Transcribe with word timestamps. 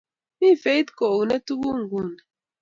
Mi 0.39 0.49
Faith 0.61 0.89
Kouni 0.97 1.35
tuguk 1.45 1.75
nguni. 1.81 2.19